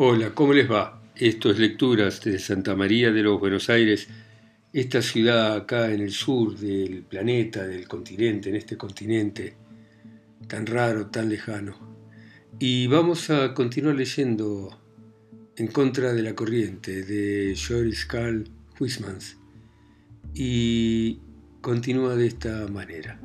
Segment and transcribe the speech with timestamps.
[0.00, 1.02] Hola, ¿cómo les va?
[1.16, 4.06] Esto es Lecturas desde Santa María de los Buenos Aires,
[4.72, 9.56] esta ciudad acá en el sur del planeta, del continente, en este continente
[10.46, 11.74] tan raro, tan lejano.
[12.60, 14.70] Y vamos a continuar leyendo
[15.56, 19.36] En contra de la corriente de Joris Karl Huysmans.
[20.32, 21.18] Y
[21.60, 23.20] continúa de esta manera.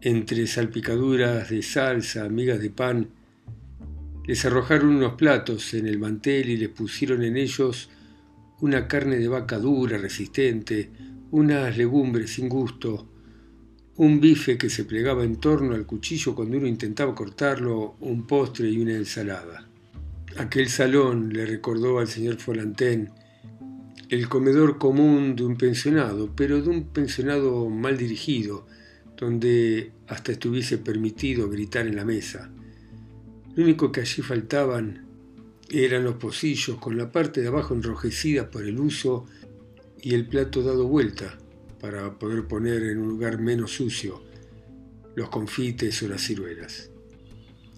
[0.00, 3.10] Entre salpicaduras de salsa, migas de pan,
[4.24, 7.90] les arrojaron unos platos en el mantel y les pusieron en ellos
[8.60, 10.90] una carne de vaca dura, resistente,
[11.32, 13.08] unas legumbres sin gusto,
[13.96, 18.70] un bife que se plegaba en torno al cuchillo cuando uno intentaba cortarlo, un postre
[18.70, 19.68] y una ensalada.
[20.36, 23.10] Aquel salón le recordó al señor Folantén
[24.08, 28.66] el comedor común de un pensionado, pero de un pensionado mal dirigido,
[29.16, 32.50] donde hasta estuviese permitido gritar en la mesa.
[33.54, 35.06] Lo único que allí faltaban
[35.68, 39.26] eran los pocillos con la parte de abajo enrojecida por el uso
[40.00, 41.38] y el plato dado vuelta
[41.80, 44.22] para poder poner en un lugar menos sucio
[45.14, 46.90] los confites o las ciruelas.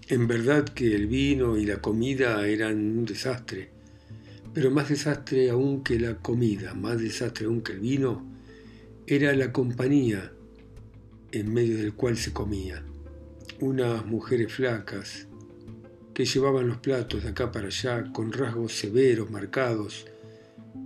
[0.07, 3.69] En verdad que el vino y la comida eran un desastre,
[4.53, 8.23] pero más desastre aún que la comida, más desastre aún que el vino,
[9.07, 10.31] era la compañía
[11.31, 12.83] en medio del cual se comía.
[13.59, 15.27] Unas mujeres flacas,
[16.15, 20.05] que llevaban los platos de acá para allá con rasgos severos, marcados,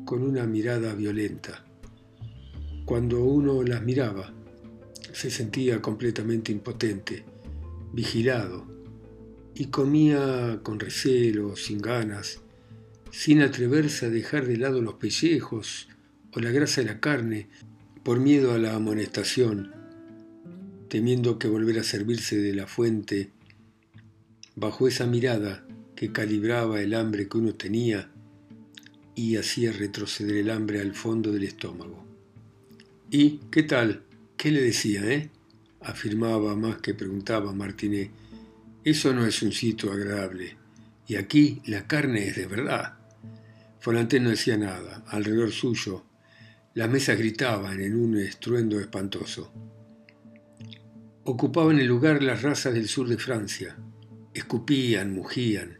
[0.03, 1.63] con una mirada violenta.
[2.83, 4.33] Cuando uno las miraba,
[5.13, 7.23] se sentía completamente impotente,
[7.93, 8.65] vigilado,
[9.53, 12.39] y comía con recelo, sin ganas,
[13.11, 15.89] sin atreverse a dejar de lado los pellejos
[16.33, 17.49] o la grasa de la carne,
[18.03, 19.73] por miedo a la amonestación,
[20.87, 23.31] temiendo que volver a servirse de la fuente
[24.59, 25.65] bajo esa mirada
[25.95, 28.11] que calibraba el hambre que uno tenía
[29.15, 32.05] y hacía retroceder el hambre al fondo del estómago.
[33.09, 34.03] ¿Y qué tal?
[34.35, 35.29] ¿Qué le decía, eh?
[35.81, 38.11] afirmaba más que preguntaba Martinet.
[38.83, 40.57] Eso no es un sitio agradable.
[41.07, 42.97] Y aquí la carne es de verdad.
[43.79, 45.03] Folanté no decía nada.
[45.07, 46.05] Alrededor suyo,
[46.73, 49.51] las mesas gritaban en un estruendo espantoso.
[51.23, 53.77] Ocupaban el lugar las razas del sur de Francia,
[54.39, 55.79] escupían, mugían.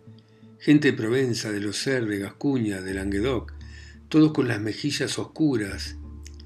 [0.60, 3.54] Gente de Provenza, de los de Gascuña, de Languedoc,
[4.10, 5.96] todos con las mejillas oscuras,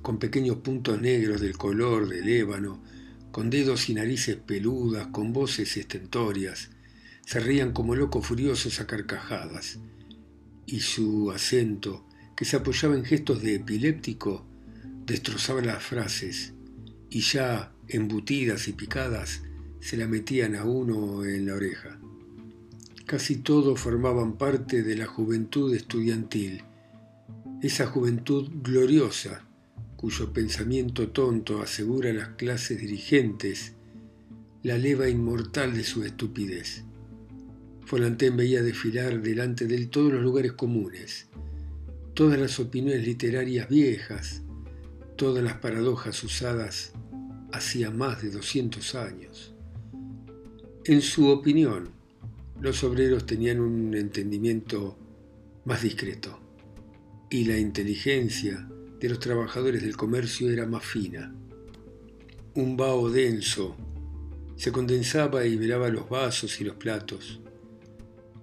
[0.02, 2.84] con pequeños puntos negros del color del ébano,
[3.32, 6.70] con dedos y narices peludas, con voces estentorias,
[7.26, 9.80] se reían como locos furiosos a carcajadas.
[10.66, 14.46] Y su acento, que se apoyaba en gestos de epiléptico,
[15.06, 16.54] destrozaba las frases,
[17.10, 19.42] y ya embutidas y picadas,
[19.80, 22.00] se la metían a uno en la oreja.
[23.06, 26.64] Casi todos formaban parte de la juventud estudiantil,
[27.62, 29.46] esa juventud gloriosa
[29.98, 33.74] cuyo pensamiento tonto asegura a las clases dirigentes
[34.62, 36.84] la leva inmortal de su estupidez.
[37.86, 41.28] Folantén veía desfilar delante de él todos los lugares comunes,
[42.14, 44.42] todas las opiniones literarias viejas,
[45.18, 46.94] todas las paradojas usadas
[47.52, 49.54] hacía más de 200 años.
[50.86, 51.90] En su opinión,
[52.62, 54.98] los obreros tenían un entendimiento
[55.66, 56.40] más discreto
[57.30, 58.70] y la inteligencia
[59.00, 61.34] de los trabajadores del comercio era más fina.
[62.54, 63.76] Un vaho denso
[64.56, 67.42] se condensaba y velaba los vasos y los platos.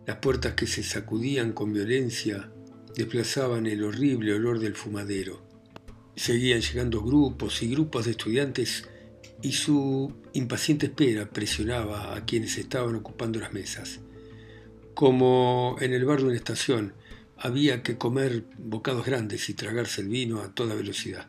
[0.06, 2.50] Las puertas que se sacudían con violencia
[2.96, 5.40] desplazaban el horrible olor del fumadero.
[6.16, 8.89] Seguían llegando grupos y grupos de estudiantes
[9.42, 14.00] y su impaciente espera presionaba a quienes estaban ocupando las mesas.
[14.94, 16.94] Como en el bar de una estación,
[17.36, 21.28] había que comer bocados grandes y tragarse el vino a toda velocidad.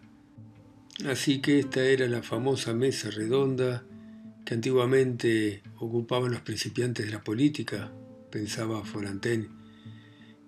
[1.06, 3.86] Así que esta era la famosa mesa redonda
[4.46, 7.92] que antiguamente ocupaban los principiantes de la política,
[8.30, 9.50] pensaba Forantén,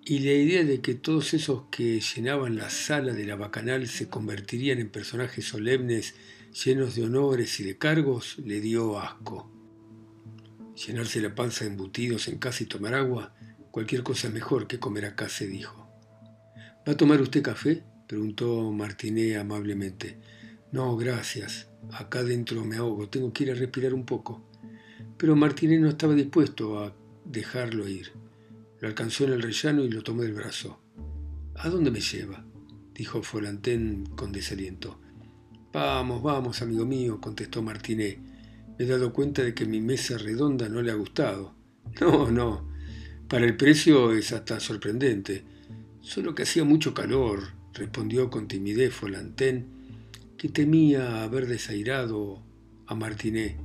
[0.06, 4.10] y la idea de que todos esos que llenaban la sala de la bacanal se
[4.10, 6.16] convertirían en personajes solemnes
[6.54, 9.50] llenos de honores y de cargos, le dio asco.
[10.76, 13.34] Llenarse la panza de embutidos en casa y tomar agua,
[13.72, 15.88] cualquier cosa mejor que comer acá, se dijo.
[16.88, 17.84] ¿Va a tomar usted café?
[18.08, 20.20] preguntó Martiné amablemente.
[20.72, 21.68] No, gracias.
[21.92, 24.48] Acá dentro me ahogo, tengo que ir a respirar un poco.
[25.18, 26.96] Pero Martiné no estaba dispuesto a
[27.26, 28.12] dejarlo ir.
[28.80, 30.80] Lo alcanzó en el rellano y lo tomó del brazo.
[31.56, 32.46] ¿A dónde me lleva?
[32.94, 35.00] dijo Folantén con desaliento.
[35.74, 38.20] Vamos, vamos, amigo mío, contestó Martinet.
[38.78, 41.56] Me he dado cuenta de que mi mesa redonda no le ha gustado.
[42.00, 42.70] No, no.
[43.28, 45.44] Para el precio es hasta sorprendente.
[46.00, 49.66] Solo que hacía mucho calor, respondió con timidez Folantén,
[50.38, 52.44] que temía haber desairado
[52.86, 53.58] a Martinet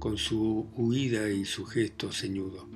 [0.00, 2.68] con su huida y su gesto ceñudo.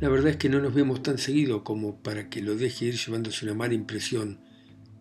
[0.00, 2.96] La verdad es que no nos vemos tan seguido como para que lo deje ir
[2.96, 4.40] llevándose una mala impresión,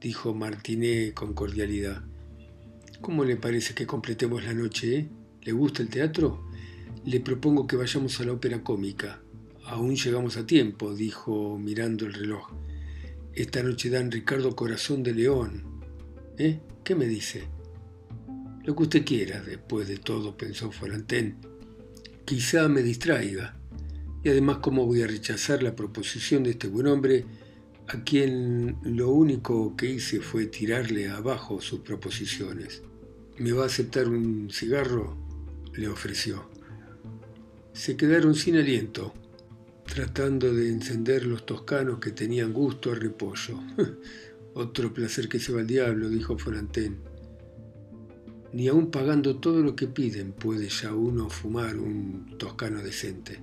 [0.02, 2.04] dijo Martinet con cordialidad.
[3.06, 4.98] ¿Cómo le parece que completemos la noche?
[4.98, 5.08] Eh?
[5.44, 6.50] ¿Le gusta el teatro?
[7.06, 9.22] Le propongo que vayamos a la ópera cómica.
[9.64, 12.50] Aún llegamos a tiempo, dijo mirando el reloj.
[13.32, 15.84] Esta noche dan Ricardo Corazón de León.
[16.40, 16.62] ¿Eh?
[16.84, 17.44] ¿Qué me dice?
[18.64, 21.38] Lo que usted quiera, después de todo, pensó Folantén.
[22.26, 23.56] Quizá me distraiga.
[24.24, 27.24] Y además, ¿cómo voy a rechazar la proposición de este buen hombre
[27.88, 32.82] a quien lo único que hice fue tirarle abajo sus proposiciones?
[33.38, 35.18] ¿Me va a aceptar un cigarro?
[35.74, 36.50] le ofreció.
[37.74, 39.14] Se quedaron sin aliento
[39.86, 43.60] tratando de encender los toscanos que tenían gusto a repollo.
[44.54, 46.98] Otro placer que se va al diablo, dijo Forantén.
[48.54, 53.42] Ni aun pagando todo lo que piden puede ya uno fumar un toscano decente.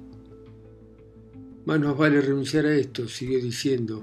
[1.67, 4.03] Más nos vale renunciar a esto, siguió diciendo,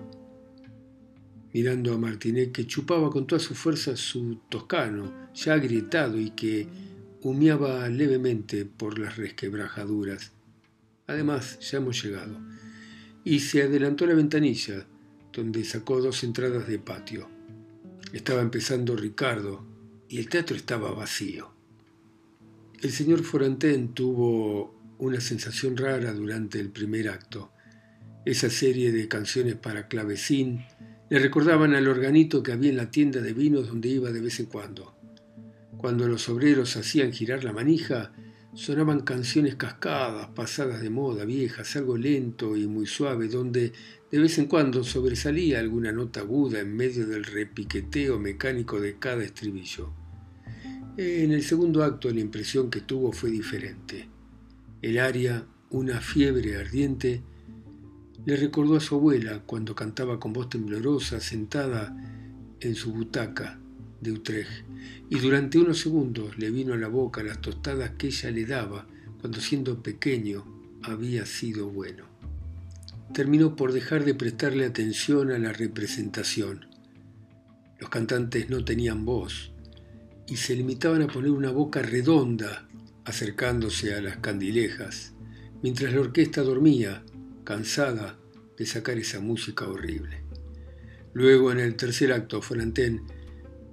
[1.53, 6.67] mirando a Martinet, que chupaba con toda su fuerza su toscano, ya agrietado y que
[7.21, 10.31] humeaba levemente por las resquebrajaduras.
[11.07, 12.39] Además, ya hemos llegado.
[13.23, 14.85] Y se adelantó a la ventanilla,
[15.33, 17.29] donde sacó dos entradas de patio.
[18.13, 19.65] Estaba empezando Ricardo
[20.07, 21.51] y el teatro estaba vacío.
[22.81, 27.51] El señor Forantén tuvo una sensación rara durante el primer acto.
[28.25, 30.65] Esa serie de canciones para clavecín
[31.09, 34.39] le recordaban al organito que había en la tienda de vinos donde iba de vez
[34.39, 34.95] en cuando.
[35.77, 38.11] Cuando los obreros hacían girar la manija,
[38.53, 43.73] Sonaban canciones cascadas, pasadas de moda, viejas, algo lento y muy suave, donde
[44.11, 49.23] de vez en cuando sobresalía alguna nota aguda en medio del repiqueteo mecánico de cada
[49.23, 49.93] estribillo.
[50.97, 54.09] En el segundo acto la impresión que tuvo fue diferente.
[54.81, 57.21] El aria, una fiebre ardiente,
[58.25, 61.95] le recordó a su abuela cuando cantaba con voz temblorosa sentada
[62.59, 63.59] en su butaca
[64.01, 64.65] de Utrecht,
[65.09, 68.87] y durante unos segundos le vino a la boca las tostadas que ella le daba
[69.19, 70.45] cuando siendo pequeño
[70.81, 72.05] había sido bueno.
[73.13, 76.67] Terminó por dejar de prestarle atención a la representación.
[77.79, 79.51] Los cantantes no tenían voz
[80.27, 82.67] y se limitaban a poner una boca redonda
[83.03, 85.13] acercándose a las candilejas,
[85.63, 87.03] mientras la orquesta dormía,
[87.43, 88.17] cansada
[88.57, 90.23] de sacar esa música horrible.
[91.13, 93.01] Luego, en el tercer acto, Fonantén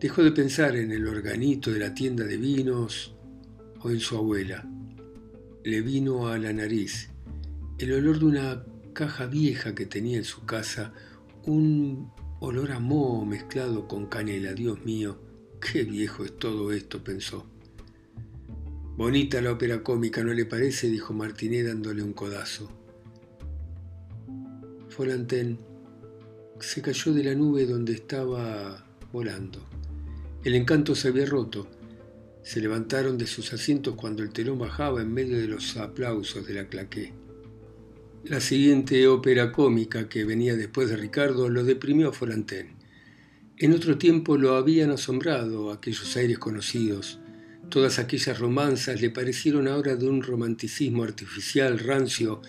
[0.00, 3.14] Dejó de pensar en el organito de la tienda de vinos
[3.80, 4.68] o en su abuela.
[5.64, 7.08] Le vino a la nariz
[7.78, 10.92] el olor de una caja vieja que tenía en su casa,
[11.44, 14.52] un olor a moho mezclado con canela.
[14.52, 15.18] Dios mío,
[15.60, 17.46] qué viejo es todo esto, pensó.
[18.98, 20.90] Bonita la ópera cómica, ¿no le parece?
[20.90, 22.70] dijo Martinet dándole un codazo.
[24.96, 25.58] Folantén
[26.58, 28.82] se cayó de la nube donde estaba
[29.12, 29.58] volando.
[30.42, 31.66] El encanto se había roto.
[32.42, 36.54] Se levantaron de sus asientos cuando el telón bajaba en medio de los aplausos de
[36.54, 37.12] la claqué.
[38.24, 42.76] La siguiente ópera cómica que venía después de Ricardo lo deprimió a Folantén.
[43.58, 47.18] En otro tiempo lo habían asombrado aquellos aires conocidos.
[47.68, 52.40] Todas aquellas romanzas le parecieron ahora de un romanticismo artificial rancio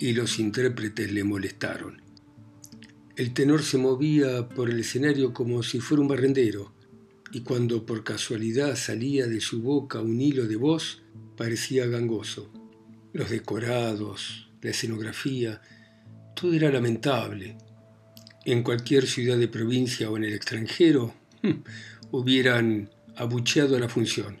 [0.00, 2.00] y los intérpretes le molestaron.
[3.16, 6.72] El tenor se movía por el escenario como si fuera un barrendero
[7.32, 11.02] y cuando por casualidad salía de su boca un hilo de voz,
[11.36, 12.50] parecía gangoso.
[13.12, 15.60] Los decorados, la escenografía,
[16.34, 17.58] todo era lamentable.
[18.46, 21.14] En cualquier ciudad de provincia o en el extranjero
[22.10, 24.38] hubieran abucheado la función.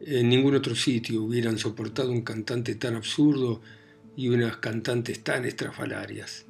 [0.00, 3.60] En ningún otro sitio hubieran soportado un cantante tan absurdo
[4.16, 6.46] y unas cantantes tan estrafalarias.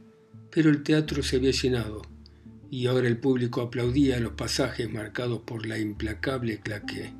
[0.51, 2.03] Pero el teatro se había llenado
[2.71, 7.13] y ahora el público aplaudía los pasajes marcados por la implacable claqué.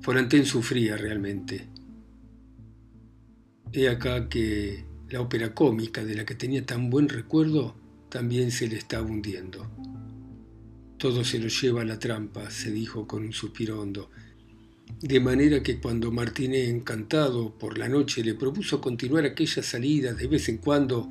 [0.00, 1.66] Forantén sufría realmente.
[3.72, 7.74] He acá que la ópera cómica de la que tenía tan buen recuerdo
[8.08, 9.68] también se le estaba hundiendo.
[10.98, 14.10] Todo se lo lleva a la trampa, se dijo con un suspiro hondo.
[15.00, 20.26] De manera que cuando Martínez, encantado por la noche, le propuso continuar aquellas salidas de
[20.26, 21.10] vez en cuando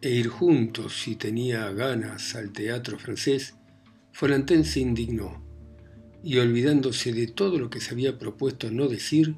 [0.00, 3.54] e ir juntos si tenía ganas al teatro francés,
[4.12, 5.42] Folantén se indignó
[6.22, 9.36] y olvidándose de todo lo que se había propuesto no decir,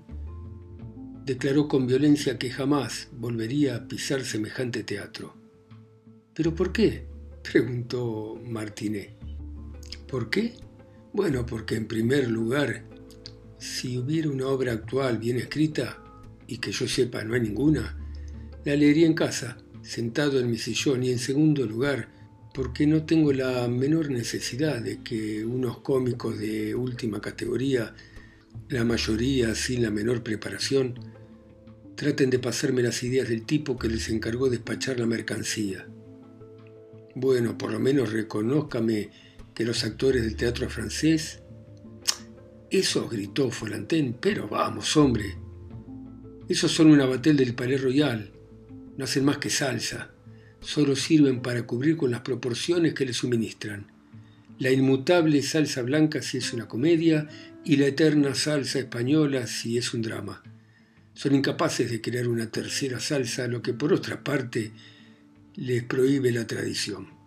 [1.24, 5.34] declaró con violencia que jamás volvería a pisar semejante teatro.
[6.34, 7.06] ¿Pero por qué?
[7.42, 9.16] preguntó Martinet.
[10.08, 10.54] ¿Por qué?
[11.12, 12.84] Bueno, porque en primer lugar,
[13.60, 16.02] si hubiera una obra actual bien escrita,
[16.46, 17.96] y que yo sepa no hay ninguna,
[18.64, 22.08] la leería en casa, sentado en mi sillón, y en segundo lugar,
[22.54, 27.94] porque no tengo la menor necesidad de que unos cómicos de última categoría,
[28.70, 30.94] la mayoría sin la menor preparación,
[31.96, 35.86] traten de pasarme las ideas del tipo que les encargó despachar la mercancía.
[37.14, 39.10] Bueno, por lo menos reconózcame
[39.54, 41.42] que los actores del teatro francés...
[42.70, 45.36] Eso gritó Folanten, pero vamos, hombre.
[46.48, 48.32] Esos son una batel del Palais Royal.
[48.96, 50.12] No hacen más que salsa
[50.60, 53.86] solo sirven para cubrir con las proporciones que le suministran.
[54.58, 57.28] La inmutable salsa blanca si es una comedia
[57.64, 60.42] y la eterna salsa española si es un drama.
[61.14, 64.72] Son incapaces de crear una tercera salsa, lo que por otra parte
[65.56, 67.19] les prohíbe la tradición.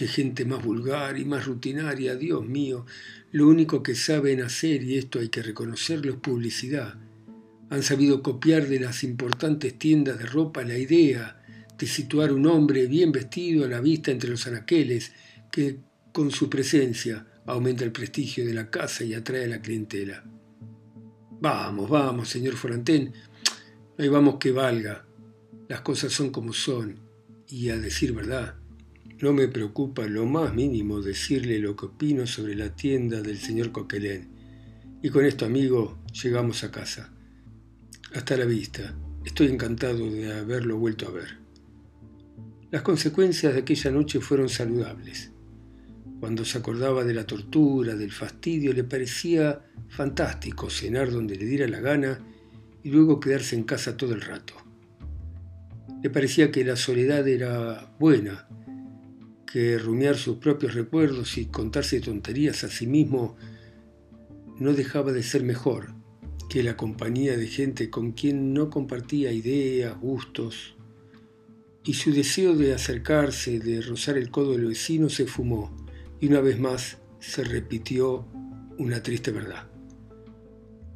[0.00, 2.86] Qué gente más vulgar y más rutinaria, Dios mío.
[3.32, 6.94] Lo único que saben hacer, y esto hay que reconocerlo, es publicidad.
[7.68, 11.42] Han sabido copiar de las importantes tiendas de ropa la idea,
[11.78, 15.12] de situar un hombre bien vestido a la vista entre los anaqueles,
[15.52, 15.80] que
[16.12, 20.24] con su presencia aumenta el prestigio de la casa y atrae a la clientela.
[21.42, 23.12] Vamos, vamos, señor Forantén,
[23.98, 25.04] ahí vamos que valga.
[25.68, 27.00] Las cosas son como son,
[27.48, 28.59] y a decir verdad,
[29.20, 33.70] no me preocupa lo más mínimo decirle lo que opino sobre la tienda del señor
[33.70, 34.28] Coquelin.
[35.02, 37.12] Y con esto, amigo, llegamos a casa.
[38.14, 38.94] Hasta la vista.
[39.24, 41.38] Estoy encantado de haberlo vuelto a ver.
[42.70, 45.32] Las consecuencias de aquella noche fueron saludables.
[46.18, 51.66] Cuando se acordaba de la tortura, del fastidio, le parecía fantástico cenar donde le diera
[51.66, 52.20] la gana
[52.82, 54.54] y luego quedarse en casa todo el rato.
[56.02, 58.48] Le parecía que la soledad era buena,
[59.50, 63.36] que rumiar sus propios recuerdos y contarse tonterías a sí mismo
[64.58, 65.94] no dejaba de ser mejor
[66.48, 70.76] que la compañía de gente con quien no compartía ideas, gustos,
[71.84, 75.74] y su deseo de acercarse, de rozar el codo del vecino se fumó,
[76.20, 78.26] y una vez más se repitió
[78.78, 79.68] una triste verdad.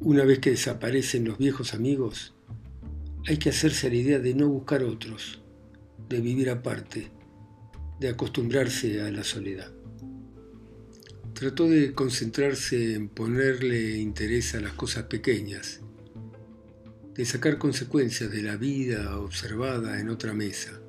[0.01, 2.35] Una vez que desaparecen los viejos amigos,
[3.25, 5.41] hay que hacerse la idea de no buscar otros,
[6.09, 7.14] de vivir aparte,
[7.99, 9.71] de acostumbrarse a la soledad.
[11.33, 15.81] Trató de concentrarse en ponerle interés a las cosas pequeñas,
[17.13, 20.79] de sacar consecuencias de la vida observada en otra mesa.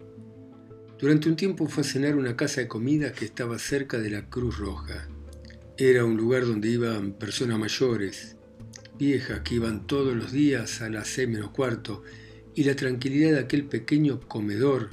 [0.99, 4.29] Durante un tiempo fue a cenar una casa de comida que estaba cerca de la
[4.29, 5.09] Cruz Roja.
[5.77, 8.37] Era un lugar donde iban personas mayores,
[8.99, 12.03] viejas que iban todos los días a las seis menos cuarto,
[12.55, 14.91] y la tranquilidad de aquel pequeño comedor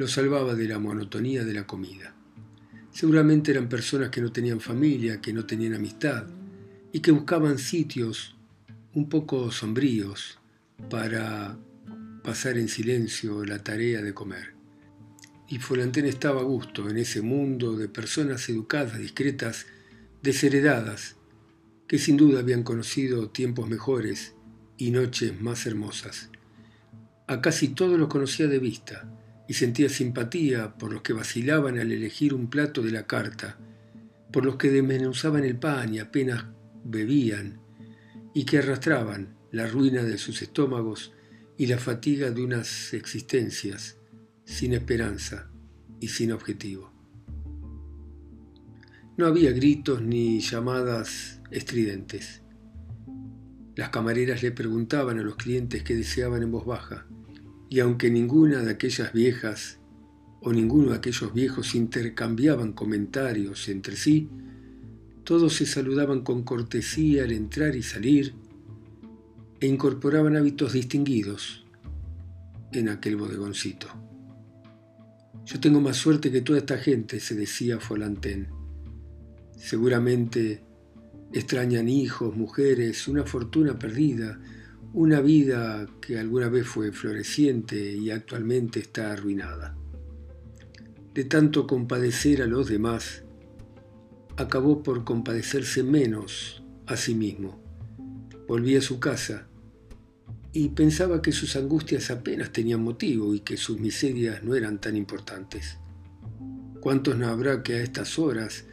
[0.00, 2.14] lo salvaba de la monotonía de la comida.
[2.90, 6.26] Seguramente eran personas que no tenían familia, que no tenían amistad,
[6.90, 8.34] y que buscaban sitios
[8.94, 10.38] un poco sombríos
[10.88, 11.58] para
[12.24, 14.54] pasar en silencio la tarea de comer.
[15.48, 19.66] Y Folantén estaba a gusto en ese mundo de personas educadas, discretas,
[20.22, 21.16] desheredadas,
[21.86, 24.32] que sin duda habían conocido tiempos mejores
[24.78, 26.30] y noches más hermosas.
[27.26, 29.19] A casi todos los conocía de vista
[29.50, 33.58] y sentía simpatía por los que vacilaban al elegir un plato de la carta,
[34.32, 36.44] por los que desmenuzaban el pan y apenas
[36.84, 37.60] bebían,
[38.32, 41.12] y que arrastraban la ruina de sus estómagos
[41.58, 43.96] y la fatiga de unas existencias
[44.44, 45.50] sin esperanza
[45.98, 46.92] y sin objetivo.
[49.16, 52.42] No había gritos ni llamadas estridentes.
[53.74, 57.08] Las camareras le preguntaban a los clientes qué deseaban en voz baja,
[57.70, 59.78] y aunque ninguna de aquellas viejas
[60.42, 64.28] o ninguno de aquellos viejos intercambiaban comentarios entre sí,
[65.22, 68.34] todos se saludaban con cortesía al entrar y salir
[69.60, 71.64] e incorporaban hábitos distinguidos
[72.72, 73.86] en aquel bodegoncito.
[75.46, 78.48] Yo tengo más suerte que toda esta gente, se decía Folantén.
[79.56, 80.64] Seguramente
[81.32, 84.40] extrañan hijos, mujeres, una fortuna perdida,
[84.92, 89.76] una vida que alguna vez fue floreciente y actualmente está arruinada.
[91.14, 93.22] De tanto compadecer a los demás,
[94.36, 97.62] acabó por compadecerse menos a sí mismo.
[98.48, 99.46] Volvía a su casa
[100.52, 104.96] y pensaba que sus angustias apenas tenían motivo y que sus miserias no eran tan
[104.96, 105.78] importantes.
[106.80, 108.64] ¿Cuántos no habrá que a estas horas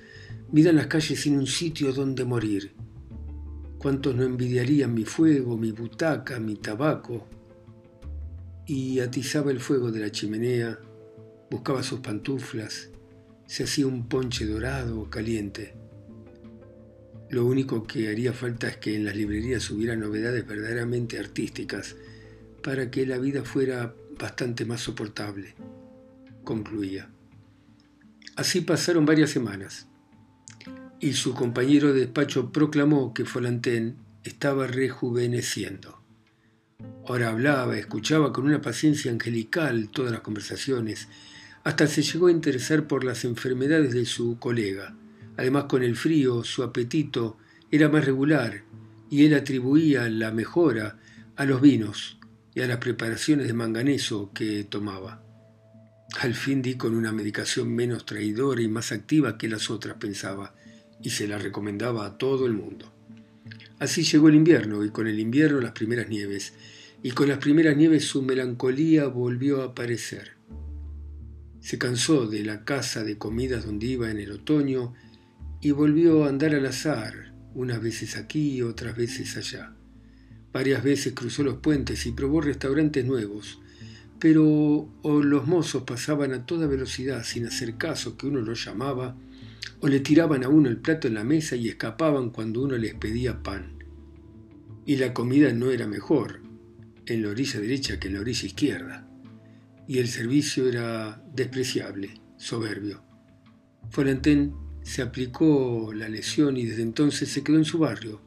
[0.51, 2.73] miran las calles sin un sitio donde morir?
[3.77, 7.27] Cuántos no envidiarían mi fuego, mi butaca, mi tabaco.
[8.65, 10.79] Y atizaba el fuego de la chimenea,
[11.49, 12.89] buscaba sus pantuflas,
[13.45, 15.73] se hacía un ponche dorado caliente.
[17.29, 21.95] Lo único que haría falta es que en las librerías hubiera novedades verdaderamente artísticas
[22.61, 25.55] para que la vida fuera bastante más soportable,
[26.43, 27.09] concluía.
[28.35, 29.87] Así pasaron varias semanas
[30.99, 36.01] y su compañero de despacho proclamó que Folantén estaba rejuveneciendo.
[37.07, 41.07] Ahora hablaba, escuchaba con una paciencia angelical todas las conversaciones,
[41.63, 44.95] hasta se llegó a interesar por las enfermedades de su colega.
[45.37, 47.37] Además, con el frío, su apetito
[47.71, 48.63] era más regular
[49.09, 50.97] y él atribuía la mejora
[51.35, 52.17] a los vinos
[52.55, 55.23] y a las preparaciones de manganeso que tomaba.
[56.19, 60.55] Al fin di con una medicación menos traidora y más activa que las otras, pensaba,
[61.01, 62.91] y se la recomendaba a todo el mundo.
[63.79, 66.53] Así llegó el invierno y con el invierno las primeras nieves,
[67.03, 70.31] y con las primeras nieves su melancolía volvió a aparecer.
[71.59, 74.93] Se cansó de la casa de comidas donde iba en el otoño
[75.61, 79.73] y volvió a andar al azar, unas veces aquí, otras veces allá.
[80.53, 83.59] Varias veces cruzó los puentes y probó restaurantes nuevos,
[84.19, 89.15] pero o los mozos pasaban a toda velocidad sin hacer caso que uno los llamaba,
[89.81, 92.93] o le tiraban a uno el plato en la mesa y escapaban cuando uno les
[92.95, 93.83] pedía pan.
[94.85, 96.41] Y la comida no era mejor
[97.05, 99.07] en la orilla derecha que en la orilla izquierda,
[99.87, 103.03] y el servicio era despreciable, soberbio.
[103.89, 108.21] Folantén se aplicó la lesión y desde entonces se quedó en su barrio,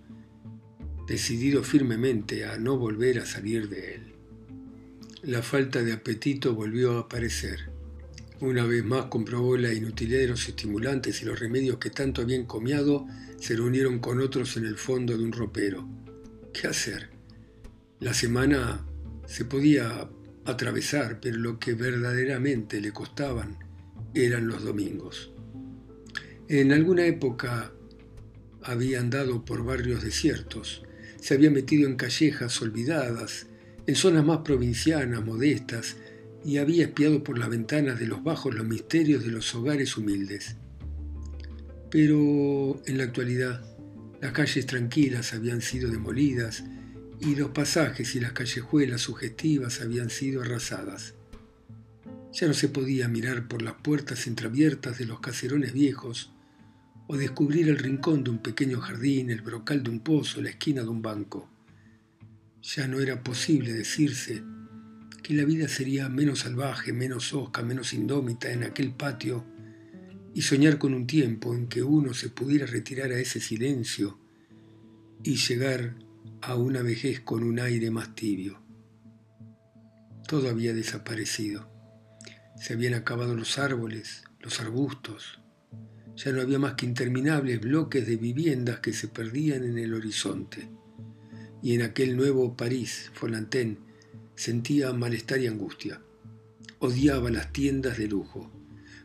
[1.06, 4.02] decidido firmemente a no volver a salir de él.
[5.22, 7.79] La falta de apetito volvió a aparecer
[8.40, 12.46] una vez más comprobó la inutilidad de los estimulantes y los remedios que tanto habían
[12.46, 13.06] comiado
[13.38, 15.86] se reunieron con otros en el fondo de un ropero.
[16.52, 17.10] ¿Qué hacer?
[18.00, 18.86] La semana
[19.26, 20.08] se podía
[20.46, 23.58] atravesar, pero lo que verdaderamente le costaban
[24.14, 25.32] eran los domingos.
[26.48, 27.72] En alguna época
[28.62, 30.82] había andado por barrios desiertos,
[31.20, 33.46] se había metido en callejas olvidadas,
[33.86, 35.96] en zonas más provincianas, modestas,
[36.44, 40.56] y había espiado por las ventanas de los bajos los misterios de los hogares humildes.
[41.90, 43.64] Pero en la actualidad
[44.20, 46.62] las calles tranquilas habían sido demolidas
[47.20, 51.14] y los pasajes y las callejuelas sugestivas habían sido arrasadas.
[52.32, 56.32] Ya no se podía mirar por las puertas entreabiertas de los caserones viejos
[57.08, 60.82] o descubrir el rincón de un pequeño jardín, el brocal de un pozo, la esquina
[60.82, 61.50] de un banco.
[62.62, 64.44] Ya no era posible decirse
[65.22, 69.44] que la vida sería menos salvaje, menos osca, menos indómita en aquel patio,
[70.34, 74.18] y soñar con un tiempo en que uno se pudiera retirar a ese silencio
[75.22, 75.96] y llegar
[76.40, 78.62] a una vejez con un aire más tibio.
[80.26, 81.68] Todo había desaparecido.
[82.56, 85.40] Se habían acabado los árboles, los arbustos.
[86.16, 90.68] Ya no había más que interminables bloques de viviendas que se perdían en el horizonte.
[91.62, 93.89] Y en aquel nuevo París, Folantén,
[94.40, 96.00] Sentía malestar y angustia.
[96.78, 98.50] Odiaba las tiendas de lujo.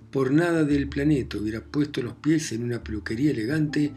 [0.10, 3.92] Por nada del planeta hubiera puesto los pies en una peluquería elegante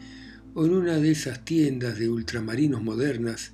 [0.53, 3.53] o en una de esas tiendas de ultramarinos modernas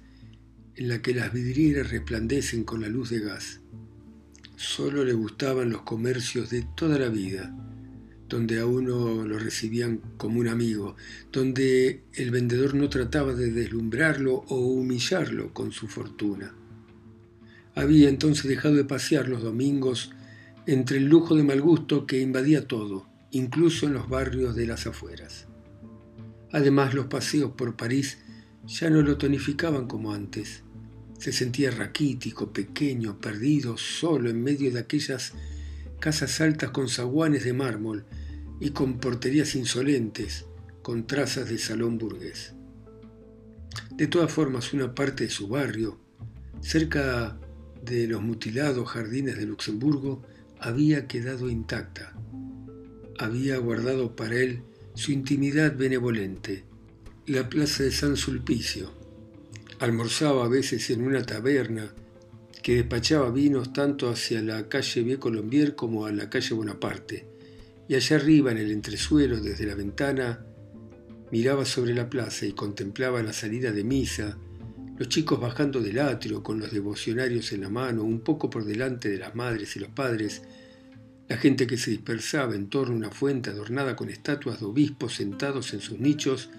[0.76, 3.60] en la que las vidrieras resplandecen con la luz de gas.
[4.56, 7.56] Solo le gustaban los comercios de toda la vida,
[8.28, 10.96] donde a uno lo recibían como un amigo,
[11.32, 16.52] donde el vendedor no trataba de deslumbrarlo o humillarlo con su fortuna.
[17.76, 20.12] Había entonces dejado de pasear los domingos
[20.66, 24.88] entre el lujo de mal gusto que invadía todo, incluso en los barrios de las
[24.88, 25.48] afueras.
[26.52, 28.18] Además, los paseos por París
[28.66, 30.64] ya no lo tonificaban como antes.
[31.20, 35.34] Se sentía raquítico, pequeño, perdido, solo en medio de aquellas
[36.00, 38.06] casas altas con zaguanes de mármol
[38.60, 40.46] y con porterías insolentes,
[40.82, 42.54] con trazas de salón burgués.
[43.92, 46.00] De todas formas, una parte de su barrio,
[46.62, 47.38] cerca
[47.86, 50.24] de los mutilados jardines de Luxemburgo
[50.60, 52.14] había quedado intacta.
[53.18, 54.64] Había guardado para él
[54.96, 56.64] su intimidad benevolente,
[57.28, 58.92] la plaza de San Sulpicio.
[59.80, 61.94] Almorzaba a veces en una taberna
[62.64, 67.28] que despachaba vinos tanto hacia la calle Vie Colombier como a la calle Bonaparte,
[67.88, 70.46] y allá arriba en el entresuelo desde la ventana
[71.32, 74.38] miraba sobre la plaza y contemplaba la salida de misa
[74.98, 79.10] los chicos bajando del atrio con los devocionarios en la mano, un poco por delante
[79.10, 80.42] de las madres y los padres,
[81.28, 85.16] la gente que se dispersaba en torno a una fuente adornada con estatuas de obispos
[85.16, 86.50] sentados en sus nichos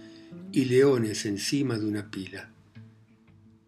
[0.52, 2.50] y leones encima de una pila.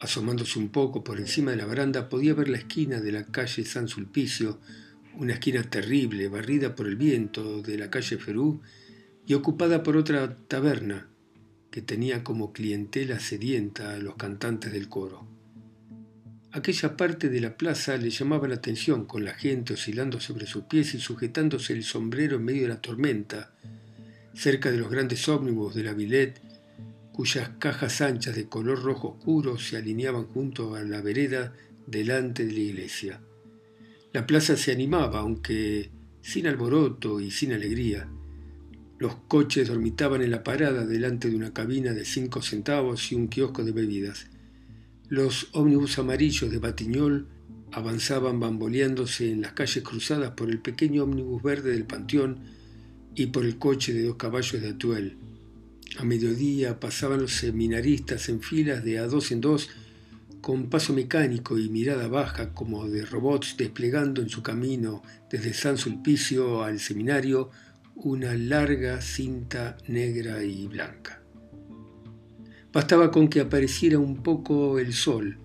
[0.00, 3.64] Asomándose un poco por encima de la baranda podía ver la esquina de la calle
[3.64, 4.58] San Sulpicio,
[5.16, 8.60] una esquina terrible, barrida por el viento de la calle Ferú
[9.26, 11.08] y ocupada por otra taberna
[11.70, 15.26] que tenía como clientela sedienta a los cantantes del coro.
[16.50, 20.64] Aquella parte de la plaza le llamaba la atención con la gente oscilando sobre sus
[20.64, 23.52] pies y sujetándose el sombrero en medio de la tormenta,
[24.34, 26.40] cerca de los grandes ómnibus de la Villette
[27.18, 31.52] cuyas cajas anchas de color rojo oscuro se alineaban junto a la vereda
[31.84, 33.20] delante de la iglesia.
[34.12, 35.90] La plaza se animaba, aunque
[36.22, 38.08] sin alboroto y sin alegría.
[38.98, 43.28] Los coches dormitaban en la parada delante de una cabina de cinco centavos y un
[43.28, 44.26] kiosco de bebidas.
[45.08, 47.28] Los ómnibus amarillos de Batiñol
[47.70, 52.40] avanzaban bamboleándose en las calles cruzadas por el pequeño ómnibus verde del Panteón
[53.14, 55.16] y por el coche de dos caballos de Atuel.
[55.98, 59.70] A mediodía pasaban los seminaristas en filas de a dos en dos,
[60.40, 65.78] con paso mecánico y mirada baja como de robots desplegando en su camino desde San
[65.78, 67.50] Sulpicio al seminario
[68.04, 71.20] una larga cinta negra y blanca.
[72.72, 75.38] Bastaba con que apareciera un poco el sol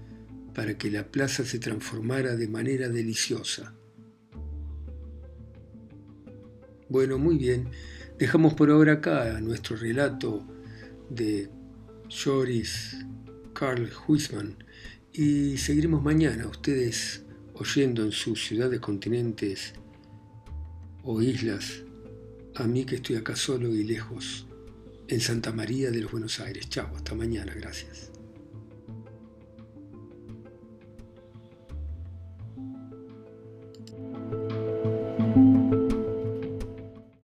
[0.54, 3.74] para que la plaza se transformara de manera deliciosa.
[6.90, 7.70] Bueno, muy bien.
[8.20, 10.46] Dejamos por ahora acá nuestro relato
[11.10, 11.50] de
[12.08, 13.04] Joris
[13.54, 14.64] Karl Huisman
[15.12, 19.74] y seguiremos mañana ustedes oyendo en sus ciudades, continentes
[21.04, 21.84] o islas
[22.56, 24.46] a mí que estoy acá solo y lejos
[25.08, 26.70] en Santa María de los Buenos Aires.
[26.70, 28.13] Chao, hasta mañana, gracias.